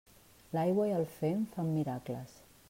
L'aigua 0.57 0.87
i 0.93 0.95
el 1.01 1.05
fem 1.19 1.45
fan 1.53 1.71
miracles. 1.77 2.35